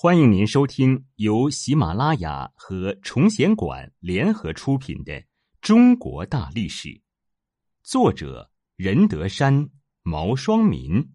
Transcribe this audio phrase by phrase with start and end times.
[0.00, 5.12] 欢迎您收听由喜马拉雅和崇贤馆联合出品的
[5.60, 6.88] 《中国大历史》，
[7.82, 9.70] 作者任德山、
[10.04, 11.14] 毛双民，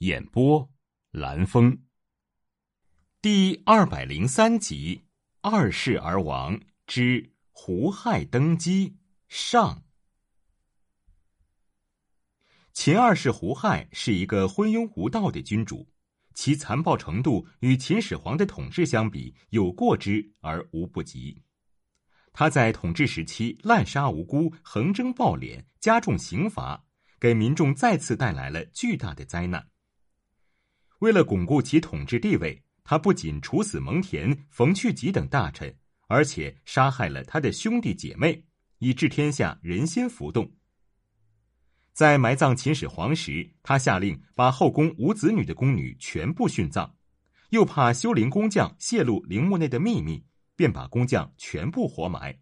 [0.00, 0.68] 演播
[1.12, 1.82] 蓝峰。
[3.22, 5.06] 第二百零三集：
[5.40, 8.98] 二世而亡之胡亥登基
[9.28, 9.82] 上。
[12.74, 15.88] 秦二世胡亥是一个昏庸无道的君主。
[16.38, 21.42] 其残暴程度与秦始皇的统治相比，有过之而无不及。
[22.32, 26.86] 他在统治时期滥杀无辜、横征暴敛、加重刑罚，
[27.18, 29.68] 给民众再次带来了巨大的灾难。
[31.00, 38.44] 为了巩固其统治地位，他不仅处死蒙恬、冯去疾等大臣，而且杀害了他的兄弟姐妹，
[38.78, 40.48] 以致天下人心浮动。
[41.98, 46.94] 在埋葬秦始皇时，他下令把后宫无子女的宫女全部殉葬，
[47.50, 50.24] 又怕修陵工匠泄露陵墓内的秘密，
[50.54, 52.38] 便把工匠全部活埋。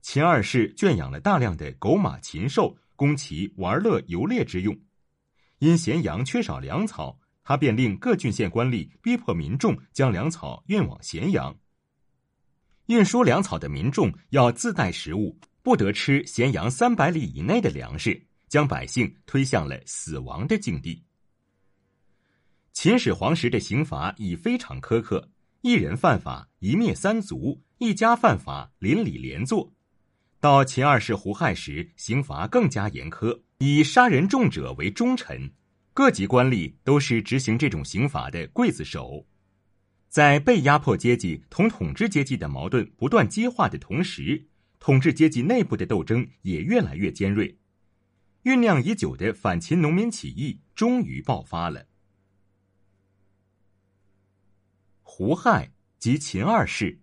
[0.00, 4.76] 秦二世圈养了大量的狗马禽兽，供其玩乐游猎之用。
[5.60, 11.56] 因咸阳缺少粮草，他便令各郡县官吏逼迫民众将粮草运往咸阳。
[12.86, 15.38] 运输粮草的民众要自带食物。
[15.66, 21.02] 不得吃咸阳三百里以内的粮食，将百姓推向了死亡的境地。
[22.72, 25.28] 秦始皇时的刑罚已非常苛刻，
[25.62, 29.68] 一人犯法一灭三族，一家犯法邻里连坐。
[30.38, 35.50] 到秦二世胡亥时，刑罚更加严苛，以杀人重者为忠臣，
[35.92, 39.26] 各级官吏都是执行这种刑罚的刽子手。
[40.08, 44.46] 在被压迫阶级同统治阶级的矛盾不断激化的同时。
[44.86, 47.58] 统治阶级内部的斗争也越来越尖锐，
[48.44, 51.88] 酝酿已久的反秦农民起义终于爆发了。
[55.02, 57.00] 胡亥即秦二世，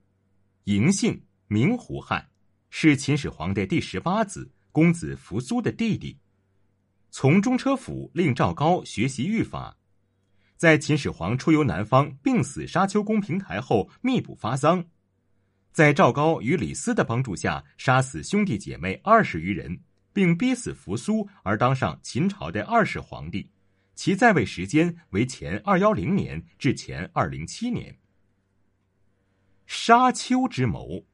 [0.64, 2.30] 嬴姓，名胡亥，
[2.70, 6.18] 是秦始皇的第十八子，公子扶苏的弟弟。
[7.12, 9.78] 从中车府令赵高学习御法，
[10.56, 14.86] 在秦始皇出游南方病死沙丘宫平台后，密补发丧。
[15.74, 19.82] 在赵高与李斯的帮助下，杀死兄弟姐妹二十余人，
[20.14, 23.50] 并逼死扶苏，而当上秦朝的二世皇帝。
[23.96, 27.98] 其在位时间为前二幺零年至前二零七年。
[29.66, 31.06] 沙丘之谋，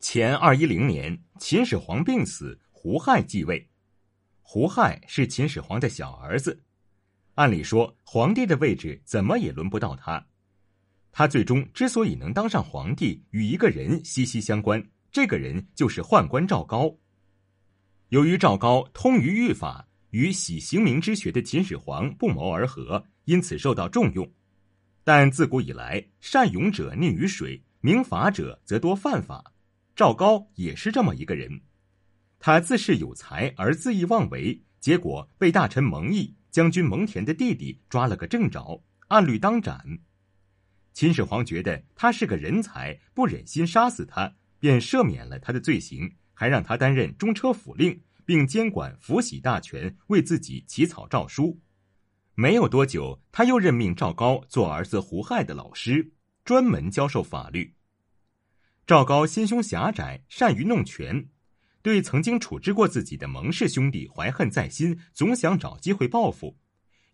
[0.00, 3.68] 前二一零年，秦始皇病死，胡亥继位。
[4.42, 6.64] 胡亥是秦始皇的小儿子，
[7.34, 10.26] 按理说，皇帝的位置怎么也轮不到他。
[11.18, 14.86] 他最终之所以能当上皇帝，与一个人息息相关。
[15.10, 16.94] 这个人就是宦官赵高。
[18.10, 24.30] 由于赵高通于御法，与喜刑名之学的秦始皇不谋而合，因此受到重用。
[25.04, 29.54] 但自古以来，善勇者溺于水，明法者则多犯法。
[29.94, 31.62] 赵高也是这么一个人。
[32.38, 39.98] 他自恃有才而恣意妄为，结果被大臣蒙毅、将军蒙恬的弟弟抓了个正着，按律当斩。
[40.96, 51.60] 秦始皇觉得他是个人才，不忍心杀死他，便赦免了他的罪行，还让他担任中车府令，并监管福禧大权，为自己起草诏书。
[52.34, 56.14] 没有多久，他又任命赵高做儿子胡亥的老师，
[56.46, 57.74] 专门教授法律。
[58.86, 61.28] 赵高心胸狭窄，善于弄权，
[61.82, 66.56] 对曾经处置过自己的蒙氏兄弟怀恨在心，总想找机会报复。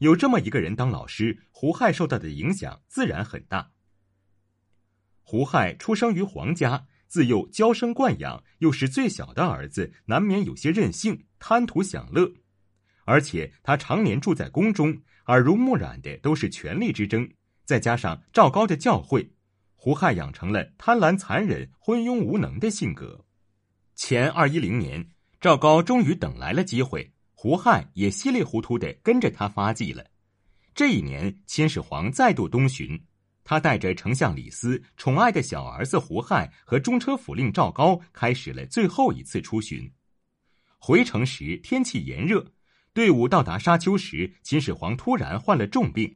[0.02, 3.70] 有这么一个人当老师，胡亥受到的影响自然很大。
[5.22, 12.32] 胡亥出生于皇家，自幼娇生惯养，又是最小的儿子，难免有些任性，贪图享乐。
[13.04, 17.30] 而且他常年住在宫中，耳濡目染的都是权力之争，
[17.64, 19.30] 再加上赵高的教诲，
[19.76, 23.24] 胡亥养成了贪婪、残忍、昏庸无能的性格。
[23.94, 25.10] 前二一零年，
[25.40, 27.11] 赵高终于等来了机会。
[27.42, 30.06] 胡亥也稀里糊涂的跟着他发迹了。
[30.76, 32.96] 这一年，秦始皇再度东巡，
[33.42, 39.90] 他带着丞相李斯、宠爱的小儿子胡亥和中车府令赵高，开始了最后一次出巡。
[40.78, 42.46] 回城时天气炎热，
[42.94, 46.14] 队伍到达沙丘时，秦始皇突然患了重病。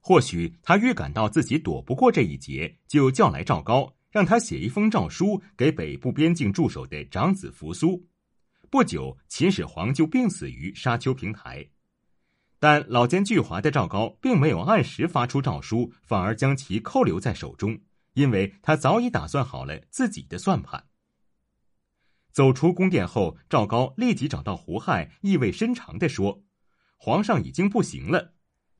[0.00, 8.04] 或许他预感到自己躲不过这一劫，就叫来赵高，让他写一封诏书给北部边境驻守的长子扶苏。
[8.74, 11.64] 不久，秦始皇就病死于沙丘平台，
[12.58, 17.78] 但老奸巨猾的赵高并没有按时发出诏书，反而将其扣留在手中，
[18.14, 20.88] 因为他早已打算好了自己的算盘。
[22.32, 26.42] 走出宫殿后，赵高立即找到胡亥，意味深长地说
[26.98, 28.34] ：“皇上已经不行了。”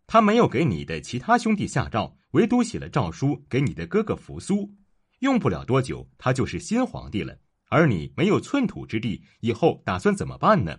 [0.08, 4.75] 他没有给你的其他兄弟下诏，唯独写了诏书给你的哥哥扶苏。
[5.20, 7.38] 用不了多久，他就是新皇帝了。
[7.75, 10.79] 而你没有寸土之地，以后打算怎么办呢？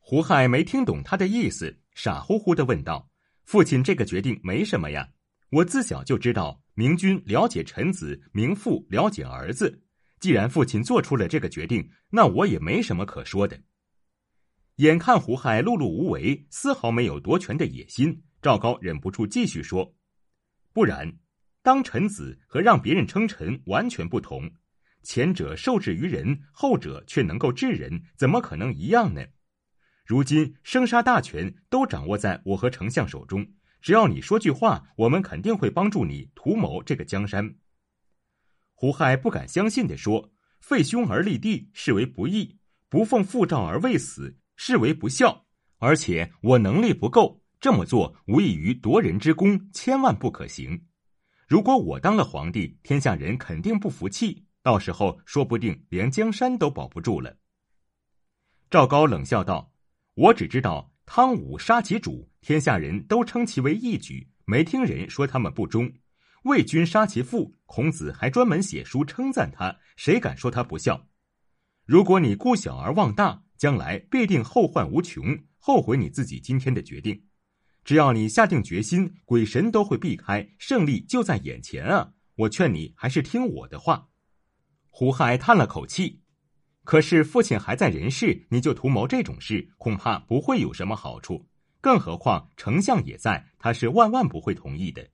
[0.00, 3.08] 胡亥没听懂他的意思，傻乎乎的问道
[3.46, 5.08] ：“父亲，这个决定没什么呀。
[5.50, 9.84] 我自小就知道，明君了解臣子，明父了解儿子。
[10.18, 13.56] 既然父亲做出了这个决定，那我也没什么可说的。”
[14.82, 19.94] 眼看胡亥碌碌无为，丝毫没有夺权的野心，赵高忍不住继续说
[20.74, 21.18] ：“不然，
[21.62, 24.50] 当臣子和让别人称臣完全不同。
[25.04, 29.24] 前者受制于人，后者却能够治人，怎么可能一样呢？
[30.04, 33.46] 如今生杀大权都掌握在我和丞相手中，
[33.80, 37.54] 只要你说句话，我们肯定会帮助你图谋这个江山。”
[38.74, 42.58] 胡亥不敢相信的说：“废兄而立弟，视为不义；
[42.88, 45.46] 不奉父诏而未死。”视为不孝，
[45.78, 50.86] 而且我能力不够这么做，无异于夺人之功，千万不可行。
[51.48, 57.36] 如果我当了皇帝，天下人肯定不服气，到时候说不定连江山都保不住了。
[58.68, 59.72] 赵高冷笑道
[60.14, 65.86] ：“我只知道汤武杀其主，天下人都称其为义举，没听人说他们不忠；
[66.42, 71.06] 魏军杀其父，孔子还专门写书称赞他，谁敢说他不孝？
[71.86, 77.24] 如果你顾小而忘大。”将来必定后患无穷，后悔你自己今天的决定。
[77.84, 82.12] 只要你下定决心，鬼神都会避开，胜利就在眼前啊！
[82.34, 84.08] 我劝你还是听我的话。
[84.96, 86.20] 胡亥叹了口气，
[86.84, 91.48] 可是父亲还在人世，你就图谋这种事，恐怕不会有什么好处。
[91.80, 95.08] 更何况丞相也在，他是万万不会同意的。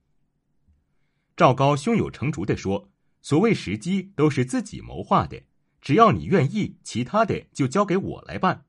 [1.35, 2.91] 赵高胸有成竹的说
[3.23, 5.41] ：“所谓时机，都是自己谋划的。”
[5.81, 8.65] 只要你愿意，其他的就交给我来办。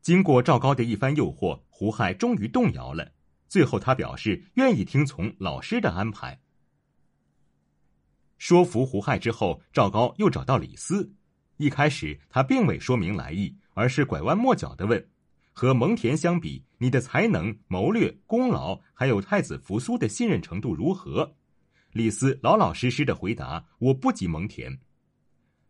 [0.00, 3.12] 经过赵高的一番诱惑，胡亥终于动摇了。
[3.48, 6.41] 最后，他表示愿意听从老师的安排。
[8.42, 11.14] 说服胡亥之后，赵高又找到李斯。
[11.58, 15.08] 一开始，他并未说明来意，而是拐弯抹角的问
[15.54, 21.36] ：“和蒙恬相比，你的才能、谋略、功劳，还有太子扶苏的信任程度如何？”
[21.94, 24.76] 李斯老老实实的回答：“我不及蒙恬。”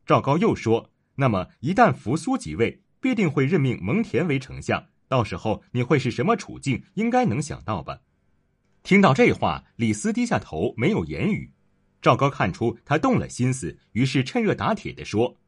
[0.07, 4.83] 赵高又说：“那么一旦扶苏即位，必定会任命蒙恬为丞相。
[5.09, 6.83] 到时候你会是什么处境？
[6.95, 8.01] 应该能想到吧？”
[8.83, 11.53] 听到这话，李斯低下头，没有言语。
[12.03, 15.39] 赵高看出他动了心思，于是趁热打铁的说：“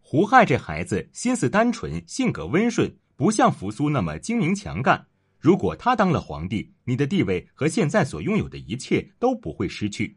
[0.00, 5.06] 胡亥这孩子心思单纯，性格温顺，不像扶苏那么精明强干。
[5.38, 10.16] 如果他当了皇帝，你的地位和现在所拥有的一切都不会失去。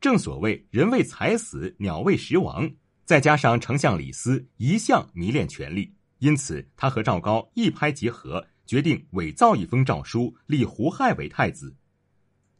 [0.00, 2.68] 正所谓‘人为财死，鸟为食亡’。”
[3.06, 11.74] 再加上丞相李斯一向迷恋权力，因此他和赵高一拍即合，决定伪造一封诏书，立胡亥为太子。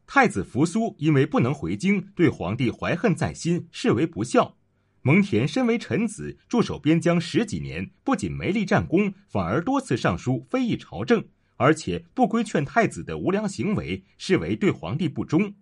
[0.08, 4.56] 太子扶苏因为不能回京，对皇帝怀恨在心，视为不孝。
[5.02, 11.22] 蒙恬身为臣子，驻守边疆十几年，不仅没立战功，反而多次上书非议朝政，
[11.56, 15.54] 而且不规劝太子的无良行为，视为对皇帝不忠。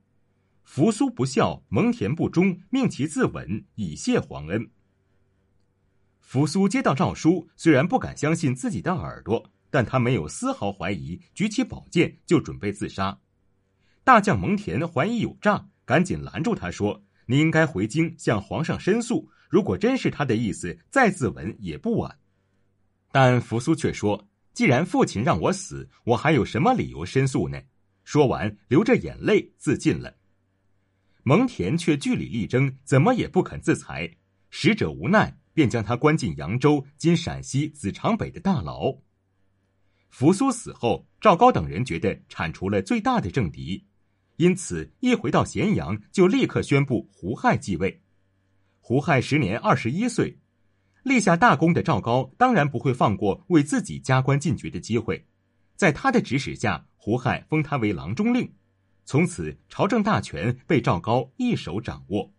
[0.62, 4.70] 扶苏不孝，蒙恬不忠，命其自刎，以谢皇恩。
[6.20, 13.19] 扶苏接到诏书，虽然不敢相信自己的耳朵，但他没有丝毫怀疑，举起宝剑就准备自杀。
[14.06, 22.17] 大将蒙恬怀疑有诈，赶紧拦住他说：“你应该回京向皇上申诉，如果真是他的意思，再自刎也不晚。”
[23.10, 27.60] 但扶苏却说：“既然父亲让我死，我还有什么理由申诉呢？”
[28.05, 30.15] 说完，流着眼泪自尽了。
[31.25, 34.08] 蒙恬却据理力争，怎么也不肯自裁。
[34.51, 35.36] 使者无奈。
[35.53, 38.94] 便将他关进扬州（今陕西子长北）的大牢。
[40.10, 43.86] 扶苏死后，赵高等人觉得铲除了最大的政敌，
[44.36, 48.02] 因此一回到咸阳，就立刻宣布胡亥继位。
[48.81, 50.38] 胡亥时年二十一岁，
[51.02, 55.26] 立下大功的赵高当然不会放过为自己加官进爵的机会，
[55.74, 58.52] 在他的指使下，胡亥封他为郎中令，
[59.05, 62.32] 从此朝政大权被赵高一手掌握。